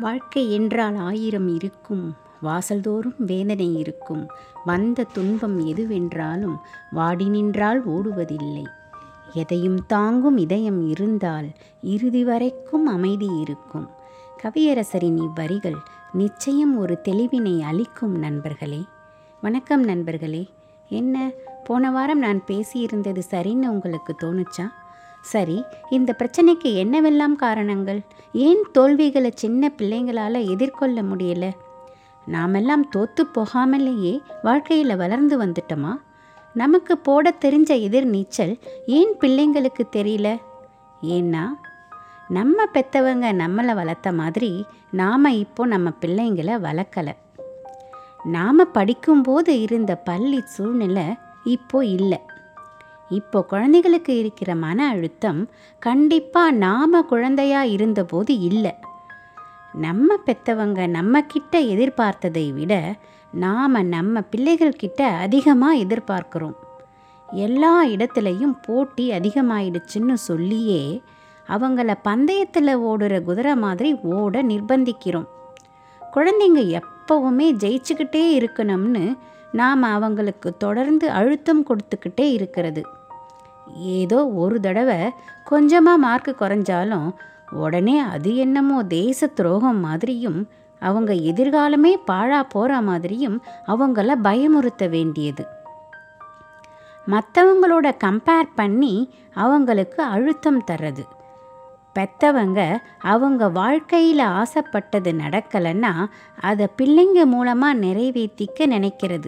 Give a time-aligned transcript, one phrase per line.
[0.00, 4.28] வாழ்க்கை என்றால் ஆயிரம் இருக்கும் வாசல்தோறும் வேதனை இருக்கும்.
[4.64, 6.56] வந்த துன்பம் எதுவென்றாலும்
[6.90, 8.64] வாடி நின்றால் ஓடுவதில்லை.
[9.32, 11.48] எதையும் தாங்கும் இதயம் இருந்தால்
[11.82, 13.88] இறுதி வரைக்கும் அமைதி இருக்கும்.
[14.42, 15.76] கவியரசரின் இவ்வரிகள்
[16.12, 18.80] நிச்சயம் ஒரு தெளிவினை அளிக்கும் நண்பர்களே.
[19.40, 20.48] வணக்கம் நண்பர்களே.
[20.88, 21.30] என்ன
[21.64, 24.72] போன வாரம் நான் பேசியிருந்தது சரின்னு உங்களுக்கு தோணுச்சா?
[25.20, 28.00] சரி இந்த பிரச்சனைக்கு என்னவெல்லாம் காரணங்கள்?
[28.32, 31.50] ஏன் தோல்விகளை சின்ன பிள்ளைங்களால் எதிர்கொள்ள முடியல?
[32.26, 35.96] நாமெல்லாம் தோத்து போகாமலேயே வாழ்க்கையில் வளர்ந்து வந்துட்டோமா?
[36.54, 40.40] நமக்கு போட தெரிஞ்ச எதிர் நீச்சல் ஏன் பிள்ளைங்களுக்கு தெரியல?
[41.02, 41.46] ஏன்னா
[42.28, 47.12] நம்ம பெத்தவங்க நம்மளை வளர்த்த மாதிரி நாம் இப்போ நம்ம பிள்ளைங்களை வளர்க்கலை.
[48.24, 51.04] நாம் படிக்கும்போது இருந்த பள்ளி சூழ்நிலை
[51.44, 52.20] இப்போ இல்லை.
[53.10, 58.74] இப்போ குழந்தைகளுக்கு இருக்கிற மன அழுத்தம் கண்டிப்பாக நாம் குழந்தையாக இருந்தபோது இல்லை.
[59.72, 62.94] நம்ம பெத்தவங்க நம்ம எதிர்பார்த்ததை விட
[63.32, 66.56] நாம் நம்ம பிள்ளைகள்கிட்ட அதிகமாக எதிர்பார்க்குறோம்.
[67.28, 71.02] எல்லா இடத்துலையும் போட்டி அதிகமாயிடுச்சுன்னு சொல்லியே
[71.48, 75.28] அவங்கள பந்தயத்தில் ஓடுற குதிரை மாதிரி ஓட நிர்பந்திக்கிறோம்.
[76.14, 79.18] குழந்தைங்க எப்பவுமே ஜெயிச்சுக்கிட்டே இருக்கணும்னு
[79.52, 82.82] நாம் அவங்களுக்கு தொடர்ந்து அழுத்தம் கொடுத்துக்கிட்டே இருக்கிறது.
[83.76, 85.10] ஏதோ ஒரு தடவை
[85.44, 87.14] கொஞ்சமாக மார்க் குறைஞ்சாலும்
[87.50, 90.48] உடனே அது என்னமோ தேச துரோகம் மாதிரியும்
[90.80, 95.46] அவங்க எதிர்காலமே பாழா போகிற மாதிரியும் அவங்கள பயமுறுத்த வேண்டியது.
[97.06, 101.04] மற்றவங்களோட கம்பேர் பண்ணி அவங்களுக்கு அழுத்தம் தர்றது.
[101.94, 106.04] பெத்தவங்க அவங்க வாழ்க்கையில் ஆசைப்பட்டது நடக்கலைன்னா
[106.40, 109.26] அதை பிள்ளைங்க மூலமாக நிறைவேற்றிக்க நினைக்கிறது.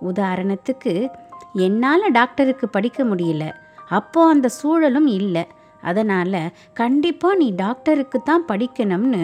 [0.00, 1.10] உதாரணத்துக்கு
[1.52, 3.60] என்னால் டாக்டருக்கு படிக்க முடியல.
[3.98, 5.44] அப்போது அந்த சூழலும் இல்லை.
[5.90, 6.40] அதனால்
[6.80, 9.22] கண்டிப்பாக நீ டாக்டருக்கு தான் படிக்கணும்னு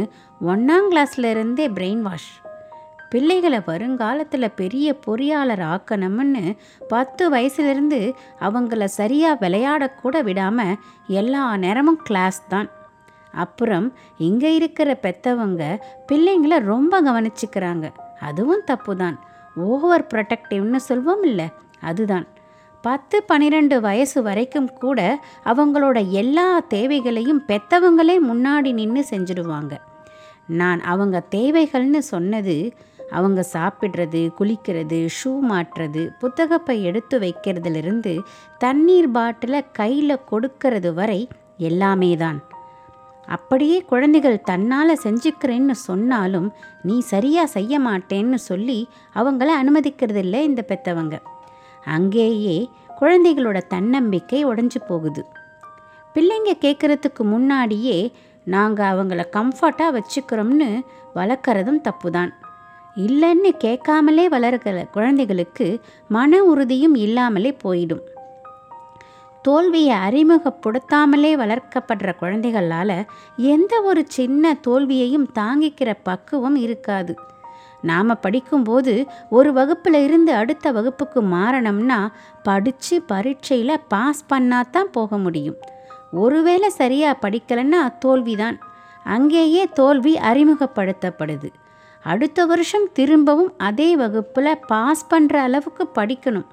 [0.53, 2.31] ஒன்றாம் கிளாஸ்லேருந்தே பிரெயின் வாஷ்
[3.13, 6.43] பிள்ளைகளை வருங்காலத்தில் பெரிய பொறியாளர் ஆக்கணும்னு
[6.93, 8.01] பத்து வயசுலேருந்து
[8.47, 10.79] அவங்கள சரியாக விளையாடக்கூட விடாமல்
[11.21, 12.69] எல்லா நேரமும் கிளாஸ் தான்.
[13.45, 13.87] அப்புறம்
[14.29, 15.63] இங்கே இருக்கிற பெத்தவங்க
[16.11, 17.87] பிள்ளைங்களை ரொம்ப கவனிச்சுக்கிறாங்க.
[18.29, 19.17] அதுவும் தப்பு தான்
[19.69, 21.49] ஓவர் ப்ரொடெக்டிவ்னு சொல்வோம் இல்லை?
[21.91, 22.27] அதுதான்.
[22.83, 25.01] பத்து பன்னிரெண்டு வயசு வரைக்கும் கூட
[25.45, 29.75] அவங்களோட எல்லா தேவைகளையும் பெத்தவங்களே முன்னாடி நின்று செஞ்சுடுவாங்க.
[30.61, 32.57] நான் அவங்க தேவைகள்னு சொன்னது
[33.11, 38.13] அவங்க சாப்பிட்றது குளிக்கிறது ஷூ மாட்டுறது புத்தகப்பை எடுத்து வைக்கிறதுலேருந்து
[38.59, 41.21] தண்ணீர் பாட்டிலை கையில் கொடுக்கறது வரை
[41.71, 42.39] எல்லாமே தான்.
[43.29, 46.49] அப்படியே குழந்தைகள் தன்னால் செஞ்சுக்கிறேன்னு சொன்னாலும்
[46.83, 48.79] நீ சரியாக செய்ய மாட்டேன்னு சொல்லி
[49.15, 51.17] அவங்கள அனுமதிக்கிறதில்ல இந்த பெத்தவங்க.
[51.85, 55.25] அங்கேயே குழந்தைகளோட தன்னம்பிக்கை உடஞ்சி போகுது.
[56.15, 58.13] பிள்ளைங்க கேட்குறதுக்கு முன்னாடியே
[58.45, 60.81] நாங்கள் அவங்கள கம்ஃபர்ட்டாக வச்சுக்கிறோம்னு
[61.15, 62.35] வளர்க்குறதும் தப்பு தான்
[62.97, 68.01] இல்லைன்னு கேட்காமலே வளர்கிற குழந்தைகளுக்கு மன உறுதியும் இல்லாமலே போயிடும்.
[69.43, 73.07] தோல்வியை அறிமுகப்படுத்தாமலே வளர்க்கப்படுற குழந்தைகளால்
[73.37, 77.19] எந்த ஒரு சின்ன தோல்வியையும் தாங்கிக்கிற பக்குவம் இருக்காது.
[77.83, 82.09] நாம் படிக்கும்போது ஒரு வகுப்பில் இருந்து அடுத்த வகுப்புக்கு மாறணும்னா
[82.43, 85.57] படித்து பரீட்சையில் பாஸ் பண்ணால் தான் போக முடியும்.
[86.13, 88.59] ஒருவேளை சரியாக படிக்கலைன்னா தோல்விதான்.
[89.05, 91.49] அங்கேயே தோல்வி அறிமுகப்படுத்தப்படுது.
[92.03, 96.47] அடுத்த வருஷம் திரும்பவும் அதே வகுப்பில் பாஸ் பண்ணுற அளவுக்கு படிக்கணும்.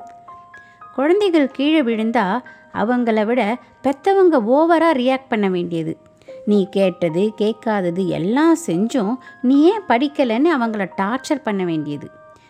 [0.95, 2.43] குழந்தைகள் கீழே விழுந்தால்
[2.73, 5.97] அவங்கள விட பெற்றவங்க ஓவராக ரியாக்ட் பண்ண வேண்டியது.
[6.45, 12.09] நீ கேட்டது கேட்காதது எல்லாம் செஞ்சும் நீ ஏன் படிக்கலைன்னு அவங்கள டார்ச்சர் பண்ண வேண்டியது.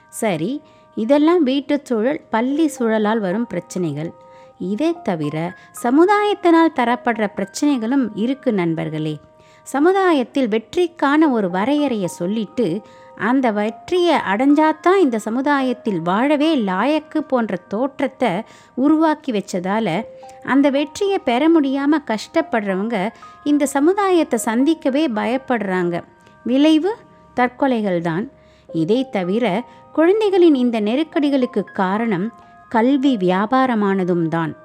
[0.10, 0.62] சரி
[0.96, 4.12] இதெல்லாம் வீட்டு சூழல் பள்ளி சூழலால் வரும் பிரச்சனைகள்.
[4.60, 9.20] இதே தவிர சமுதாயத்தினால் தரப்படுற பிரச்சனைகளும் இருக்கு நண்பர்களே.
[9.64, 12.82] சமுதாயத்தில் வெற்றிக்கான ஒரு வரையறையை சொல்லிட்டு
[13.18, 18.32] அந்த வெற்றியை அடைஞ்சாதான் இந்த சமுதாயத்தில் வாழவே லாயக்கு போன்ற தோற்றத்தை
[18.76, 20.04] உருவாக்கி வச்சதால
[20.44, 23.10] அந்த வெற்றியை பெற முடியாமல் கஷ்டப்படுறவங்க
[23.44, 26.04] இந்த சமுதாயத்தை சந்திக்கவே பயப்படுறாங்க.
[26.44, 26.92] விளைவு
[27.34, 28.32] தற்கொலைகள் தான்.
[28.70, 29.64] இதை தவிர
[29.94, 32.32] குழந்தைகளின் இந்த நெருக்கடிகளுக்கு காரணம்
[32.70, 34.56] கல்வி வியாபாரமானதும் தான்.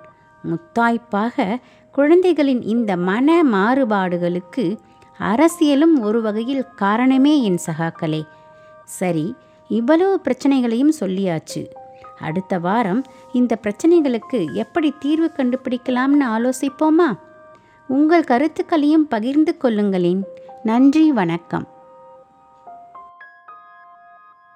[0.45, 1.59] முத்தாய்ப்பாக
[1.93, 4.79] குழந்தைகளின் இந்த மன மாறுபாடுகளுக்கு
[5.21, 8.25] அரசியலும் ஒரு வகையில் காரணமே என் சகாக்களே.
[8.91, 9.35] சரி
[9.69, 11.69] இவ்வளவு பிரச்சனைகளையும் சொல்லியாச்சு.
[12.19, 17.19] அடுத்த வாரம் இந்த பிரச்சனைகளுக்கு எப்படி தீர்வு கண்டுபிடிக்கலாம்னு ஆலோசிப்போமா?
[17.89, 20.23] உங்கள் கருத்துக்களையும் பகிர்ந்து கொள்ளுங்களேன்.
[20.63, 21.69] நன்றி வணக்கம்.